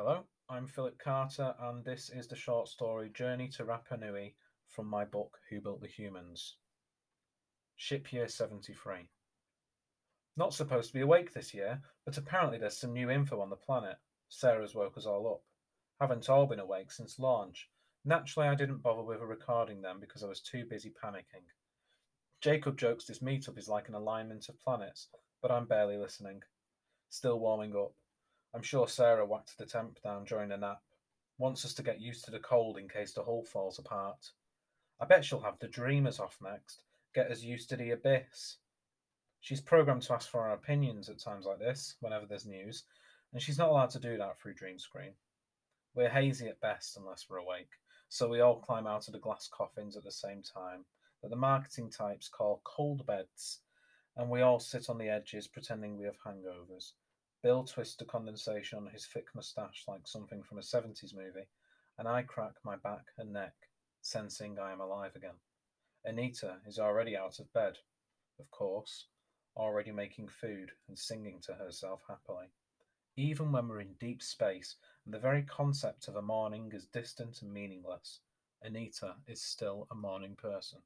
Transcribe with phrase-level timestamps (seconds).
[0.00, 4.36] Hello, I'm Philip Carter, and this is the short story Journey to Rapa Nui
[4.68, 6.54] from my book Who Built the Humans?
[7.74, 9.08] Ship Year 73.
[10.36, 13.56] Not supposed to be awake this year, but apparently there's some new info on the
[13.56, 13.96] planet.
[14.28, 15.42] Sarah's woke us all up.
[16.00, 17.68] Haven't all been awake since launch.
[18.04, 21.42] Naturally, I didn't bother with a recording then because I was too busy panicking.
[22.40, 25.08] Jacob jokes this meetup is like an alignment of planets,
[25.42, 26.42] but I'm barely listening.
[27.10, 27.94] Still warming up.
[28.58, 30.82] I'm sure Sarah whacked the temp down during the nap.
[31.38, 34.32] Wants us to get used to the cold in case the hull falls apart.
[35.00, 36.82] I bet she'll have the Dreamers off next,
[37.14, 38.56] get us used to the abyss.
[39.38, 42.82] She's programmed to ask for our opinions at times like this, whenever there's news,
[43.32, 45.12] and she's not allowed to do that through Dream Screen.
[45.94, 47.70] We're hazy at best unless we're awake,
[48.08, 50.84] so we all climb out of the glass coffins at the same time
[51.22, 53.60] that the marketing types call cold beds,
[54.16, 56.94] and we all sit on the edges pretending we have hangovers.
[57.40, 61.46] Bill twists the condensation on his thick moustache like something from a 70s movie,
[61.96, 63.54] and I crack my back and neck,
[64.00, 65.36] sensing I am alive again.
[66.04, 67.78] Anita is already out of bed,
[68.40, 69.06] of course,
[69.56, 72.50] already making food and singing to herself happily.
[73.16, 77.42] Even when we're in deep space and the very concept of a morning is distant
[77.42, 78.20] and meaningless,
[78.62, 80.82] Anita is still a morning person.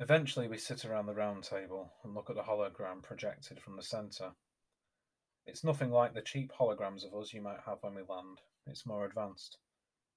[0.00, 3.82] Eventually, we sit around the round table and look at the hologram projected from the
[3.82, 4.30] centre.
[5.44, 8.38] It's nothing like the cheap holograms of us you might have when we land.
[8.66, 9.58] It's more advanced.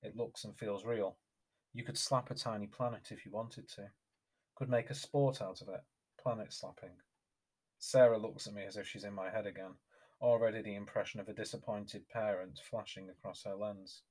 [0.03, 1.17] It looks and feels real.
[1.73, 3.89] You could slap a tiny planet if you wanted to.
[4.55, 5.81] Could make a sport out of it.
[6.21, 6.97] Planet slapping.
[7.79, 9.73] Sarah looks at me as if she's in my head again,
[10.21, 14.03] already the impression of a disappointed parent flashing across her lens.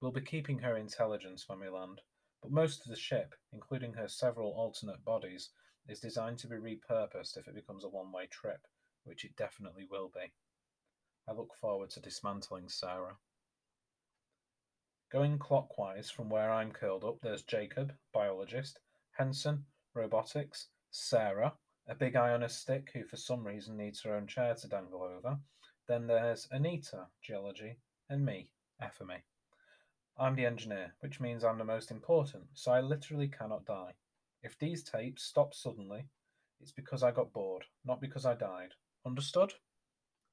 [0.00, 2.00] We'll be keeping her intelligence when we land,
[2.42, 5.50] but most of the ship, including her several alternate bodies,
[5.88, 8.66] is designed to be repurposed if it becomes a one way trip,
[9.04, 10.32] which it definitely will be.
[11.28, 13.16] I look forward to dismantling Sarah.
[15.12, 18.80] Going clockwise from where I'm curled up, there's Jacob, biologist,
[19.12, 21.52] Henson, robotics, Sarah,
[21.86, 24.68] a big eye on a stick who for some reason needs her own chair to
[24.68, 25.38] dangle over.
[25.86, 28.50] Then there's Anita, geology, and me,
[28.80, 29.22] FME.
[30.18, 33.94] I'm the engineer, which means I'm the most important, so I literally cannot die.
[34.42, 36.06] If these tapes stop suddenly,
[36.60, 38.74] it's because I got bored, not because I died.
[39.06, 39.52] Understood?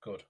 [0.01, 0.23] Good.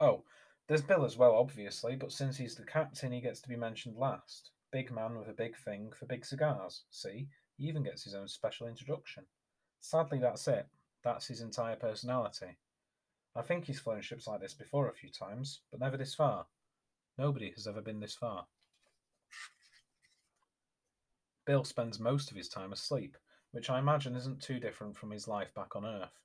[0.00, 0.24] Oh,
[0.68, 3.96] there's Bill as well, obviously, but since he's the captain, he gets to be mentioned
[3.96, 4.50] last.
[4.70, 6.84] Big man with a big thing for big cigars.
[6.90, 9.24] See, he even gets his own special introduction.
[9.80, 10.66] Sadly, that's it.
[11.02, 12.58] That's his entire personality.
[13.34, 16.46] I think he's flown ships like this before a few times, but never this far.
[17.18, 18.46] Nobody has ever been this far.
[21.44, 23.16] Bill spends most of his time asleep,
[23.50, 26.20] which I imagine isn't too different from his life back on Earth.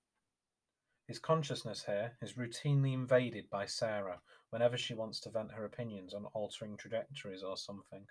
[1.07, 4.21] His consciousness here is routinely invaded by Sarah
[4.51, 8.05] whenever she wants to vent her opinions on altering trajectories or something.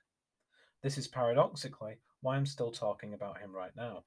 [0.83, 4.05] This is paradoxically why I'm still talking about him right now.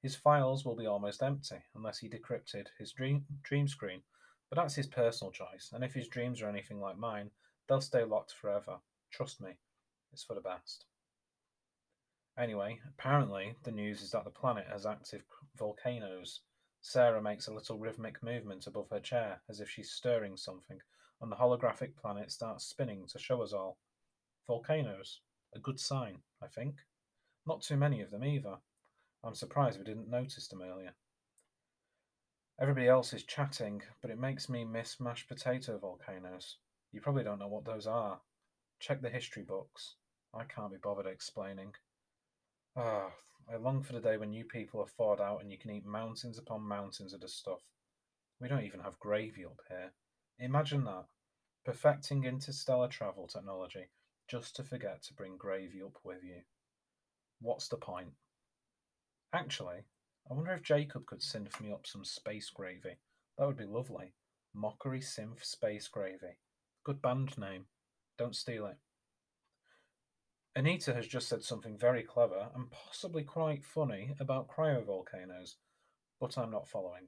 [0.00, 4.02] His files will be almost empty unless he decrypted his dream, dream screen,
[4.48, 7.30] but that's his personal choice, and if his dreams are anything like mine,
[7.68, 8.78] They'll stay locked forever.
[9.10, 9.52] Trust me,
[10.12, 10.86] it's for the best.
[12.38, 15.22] Anyway, apparently the news is that the planet has active
[15.56, 16.40] volcanoes.
[16.80, 20.80] Sarah makes a little rhythmic movement above her chair as if she's stirring something,
[21.20, 23.78] and the holographic planet starts spinning to show us all.
[24.46, 25.20] Volcanoes.
[25.54, 26.76] A good sign, I think.
[27.46, 28.56] Not too many of them either.
[29.22, 30.94] I'm surprised we didn't notice them earlier.
[32.60, 36.56] Everybody else is chatting, but it makes me miss mashed potato volcanoes.
[36.92, 38.20] You probably don't know what those are.
[38.78, 39.96] Check the history books.
[40.34, 41.74] I can't be bothered explaining.
[42.76, 43.10] Ah,
[43.52, 45.84] I long for the day when you people are thawed out and you can eat
[45.84, 47.60] mountains upon mountains of the stuff.
[48.40, 49.92] We don't even have gravy up here.
[50.38, 51.06] Imagine that.
[51.64, 53.88] Perfecting interstellar travel technology
[54.28, 56.42] just to forget to bring gravy up with you.
[57.40, 58.12] What's the point?
[59.32, 59.84] Actually,
[60.30, 62.96] I wonder if Jacob could synth me up some space gravy.
[63.38, 64.12] That would be lovely.
[64.54, 66.36] Mockery Synth Space Gravy.
[66.84, 67.66] Good band name.
[68.18, 68.76] Don't steal it.
[70.54, 75.54] Anita has just said something very clever and possibly quite funny about cryovolcanoes,
[76.20, 77.06] but I'm not following.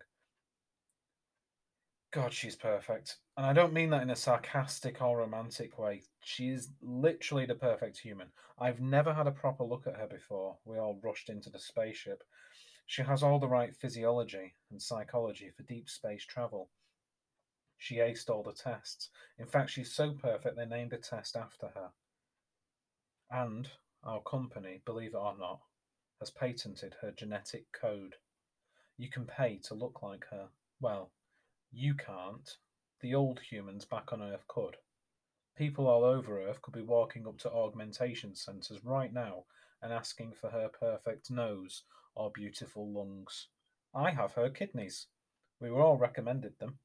[2.13, 3.17] God, she's perfect.
[3.37, 6.03] And I don't mean that in a sarcastic or romantic way.
[6.21, 8.29] She is literally the perfect human.
[8.57, 10.57] I've never had a proper look at her before.
[10.65, 12.23] We all rushed into the spaceship.
[12.87, 16.71] She has all the right physiology and psychology for deep space travel.
[17.85, 19.11] She aced all the tests.
[19.37, 21.91] In fact, she's so perfect they named a test after her.
[23.31, 23.69] And
[24.03, 25.61] our company, believe it or not,
[26.19, 28.15] has patented her genetic code.
[28.97, 30.49] You can pay to look like her.
[30.81, 31.13] Well,
[31.71, 32.57] you can't,
[33.03, 34.79] the old humans back on Earth could.
[35.55, 39.45] People all over Earth could be walking up to augmentation centres right now
[39.83, 41.83] and asking for her perfect nose
[42.15, 43.49] or beautiful lungs.
[43.95, 45.09] I have her kidneys.
[45.61, 46.79] We were all recommended them.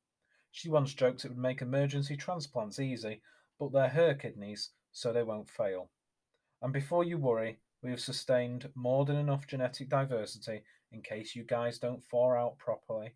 [0.51, 3.21] She once joked it would make emergency transplants easy,
[3.59, 5.89] but they're her kidneys, so they won't fail.
[6.61, 11.43] And before you worry, we have sustained more than enough genetic diversity in case you
[11.43, 13.13] guys don't fall out properly.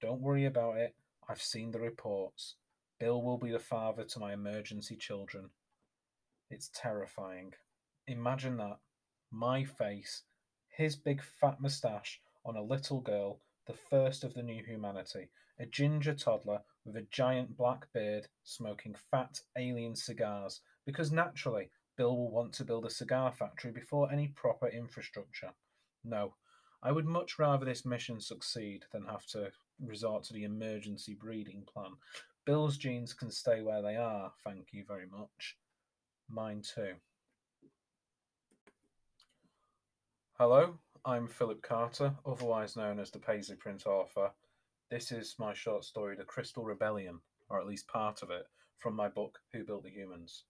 [0.00, 0.94] Don't worry about it.
[1.28, 2.54] I've seen the reports.
[3.00, 5.50] Bill will be the father to my emergency children.
[6.50, 7.54] It's terrifying.
[8.06, 8.78] Imagine that.
[9.30, 10.22] My face,
[10.68, 15.28] his big fat moustache on a little girl, the first of the new humanity,
[15.60, 22.16] a ginger toddler with a giant black beard smoking fat alien cigars, because naturally Bill
[22.16, 25.50] will want to build a cigar factory before any proper infrastructure.
[26.02, 26.34] No,
[26.82, 29.50] I would much rather this mission succeed than have to
[29.84, 31.92] resort to the emergency breeding plan.
[32.46, 35.58] Bill's genes can stay where they are, thank you very much.
[36.30, 36.94] Mine too.
[40.38, 44.30] Hello, I'm Philip Carter, otherwise known as the Paisley Print author.
[44.90, 48.44] This is my short story, The Crystal Rebellion, or at least part of it,
[48.76, 50.44] from my book, Who Built the Humans.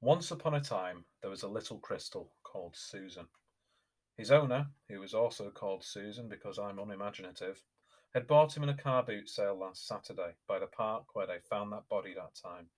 [0.00, 3.26] Once upon a time, there was a little crystal called Susan.
[4.16, 7.62] His owner, who was also called Susan because I'm unimaginative,
[8.14, 11.40] had bought him in a car boot sale last Saturday by the park where they
[11.50, 12.68] found that body that time.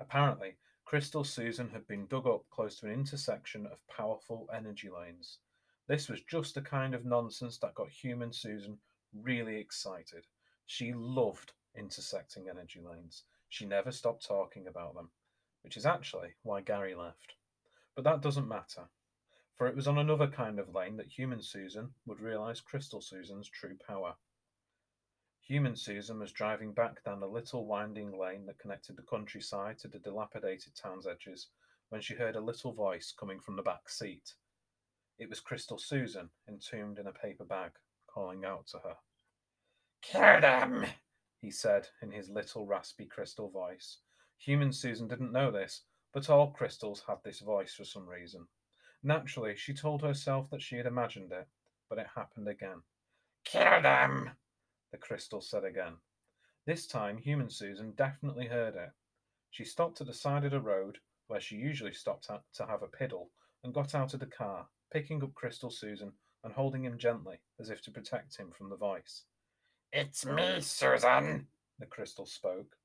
[0.00, 5.38] Apparently, Crystal Susan had been dug up close to an intersection of powerful energy lanes.
[5.86, 8.78] This was just the kind of nonsense that got human Susan
[9.14, 10.26] really excited.
[10.66, 13.24] She loved intersecting energy lanes.
[13.48, 15.10] She never stopped talking about them,
[15.62, 17.34] which is actually why Gary left.
[17.94, 18.88] But that doesn't matter,
[19.56, 23.48] for it was on another kind of lane that human Susan would realize Crystal Susan's
[23.48, 24.14] true power.
[25.46, 29.88] Human Susan was driving back down the little winding lane that connected the countryside to
[29.88, 31.48] the dilapidated town's edges
[31.88, 34.34] when she heard a little voice coming from the back seat.
[35.18, 37.72] It was Crystal Susan, entombed in a paper bag,
[38.06, 38.96] calling out to her.
[40.00, 40.86] Kill them,
[41.40, 43.98] he said in his little raspy crystal voice.
[44.38, 48.46] Human Susan didn't know this, but all crystals had this voice for some reason.
[49.02, 51.48] Naturally, she told herself that she had imagined it,
[51.88, 52.82] but it happened again.
[53.44, 54.30] Kill them,
[54.92, 55.94] the crystal said again.
[56.66, 58.90] This time, human Susan definitely heard it.
[59.50, 62.86] She stopped at the side of the road, where she usually stopped to have a
[62.86, 63.28] piddle,
[63.64, 66.12] and got out of the car, picking up Crystal Susan
[66.44, 69.24] and holding him gently, as if to protect him from the voice.
[69.92, 71.46] It's me, Susan,
[71.78, 72.76] the crystal spoke.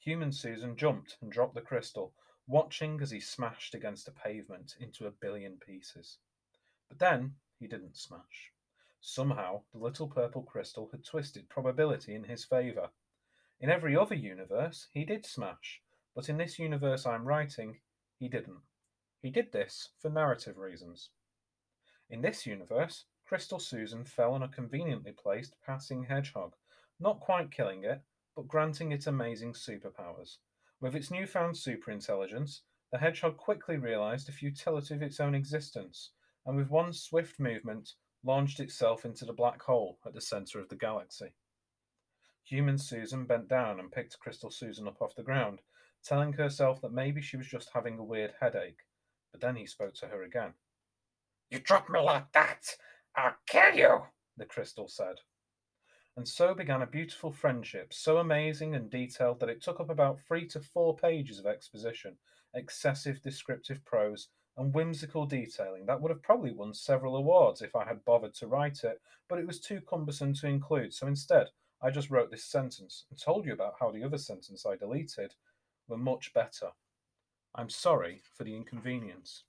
[0.00, 2.14] Human Susan jumped and dropped the crystal,
[2.46, 6.18] watching as he smashed against the pavement into a billion pieces.
[6.88, 8.52] But then he didn't smash.
[9.00, 12.90] Somehow, the little purple crystal had twisted probability in his favour.
[13.60, 15.80] In every other universe, he did smash,
[16.14, 17.80] but in this universe I'm writing,
[18.18, 18.62] he didn't.
[19.20, 21.10] He did this for narrative reasons.
[22.10, 26.54] In this universe, Crystal Susan fell on a conveniently placed passing hedgehog,
[26.98, 28.02] not quite killing it,
[28.34, 30.38] but granting it amazing superpowers.
[30.80, 32.60] With its newfound superintelligence,
[32.90, 36.12] the hedgehog quickly realized the futility of its own existence,
[36.46, 37.94] and with one swift movement,
[38.28, 41.32] launched itself into the black hole at the center of the galaxy.
[42.44, 45.60] Human Susan bent down and picked Crystal Susan up off the ground,
[46.04, 48.80] telling herself that maybe she was just having a weird headache.
[49.32, 50.52] But then he spoke to her again.
[51.50, 52.76] You drop me like that,
[53.16, 54.02] I'll kill you,
[54.36, 55.16] the crystal said.
[56.14, 60.20] And so began a beautiful friendship, so amazing and detailed that it took up about
[60.20, 62.16] three to four pages of exposition,
[62.54, 64.28] excessive descriptive prose,
[64.58, 68.48] and whimsical detailing that would have probably won several awards if I had bothered to
[68.48, 71.46] write it, but it was too cumbersome to include, so instead
[71.80, 75.34] I just wrote this sentence and told you about how the other sentence I deleted
[75.86, 76.70] were much better.
[77.54, 79.44] I'm sorry for the inconvenience.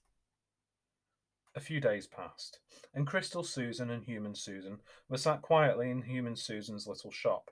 [1.56, 2.60] A few days passed,
[2.94, 4.78] and Crystal Susan and Human Susan
[5.10, 7.50] were sat quietly in Human Susan's little shop.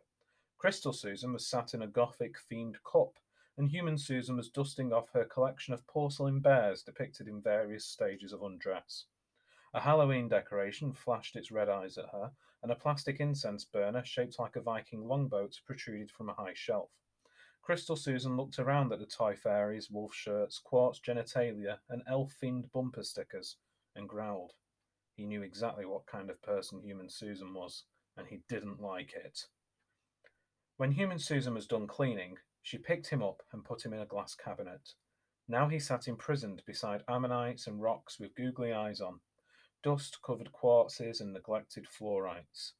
[0.59, 3.17] Crystal Susan was sat in a gothic themed cup
[3.57, 8.31] and human Susan was dusting off her collection of porcelain bears depicted in various stages
[8.31, 9.05] of undress.
[9.73, 12.31] A Halloween decoration flashed its red eyes at her,
[12.63, 16.89] and a plastic incense burner shaped like a Viking longboat protruded from a high shelf.
[17.61, 22.71] Crystal Susan looked around at the toy fairies, wolf shirts, quartz genitalia, and elf themed
[22.71, 23.57] bumper stickers,
[23.95, 24.53] and growled.
[25.15, 27.83] He knew exactly what kind of person human Susan was,
[28.15, 29.47] and he didn't like it.
[30.77, 34.05] When human Susan was done cleaning, she picked him up and put him in a
[34.05, 34.89] glass cabinet.
[35.47, 39.21] Now he sat imprisoned beside ammonites and rocks with googly eyes on,
[39.81, 42.73] dust covered quartzes and neglected fluorites.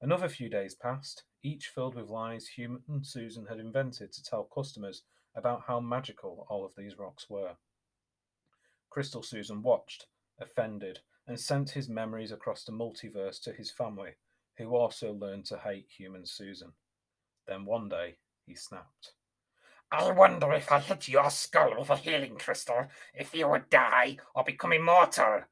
[0.00, 5.02] Another few days passed, each filled with lies human Susan had invented to tell customers
[5.36, 7.56] about how magical all of these rocks were.
[8.88, 10.06] Crystal Susan watched,
[10.40, 14.12] offended, and sent his memories across the multiverse to his family,
[14.56, 16.72] who also learned to hate human Susan.
[17.46, 19.12] Then one day, he snapped.
[19.96, 24.16] I wonder if I hit your skull with a healing crystal, if you would die
[24.34, 25.42] or become immortal.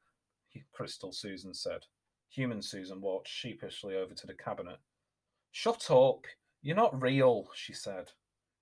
[0.73, 1.85] Crystal Susan said.
[2.29, 4.79] Human Susan walked sheepishly over to the cabinet.
[5.51, 6.25] Shut up!
[6.61, 8.11] You're not real, she said.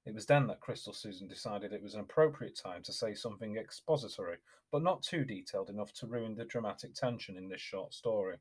[0.06, 3.58] It was then that Crystal Susan decided it was an appropriate time to say something
[3.58, 4.38] expository,
[4.72, 8.38] but not too detailed enough to ruin the dramatic tension in this short story.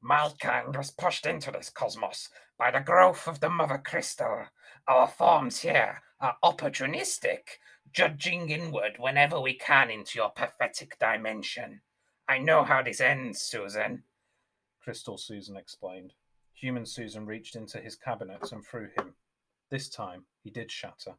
[0.00, 2.28] My kind was pushed into this cosmos
[2.58, 4.46] by the growth of the mother crystal.
[4.86, 7.58] Our forms here are opportunistic,
[7.92, 11.82] judging inward whenever we can into your pathetic dimension.
[12.28, 14.04] I know how this ends, Susan.
[14.80, 16.12] Crystal Susan explained.
[16.54, 19.14] Human Susan reached into his cabinet and threw him.
[19.70, 21.16] This time he did shatter,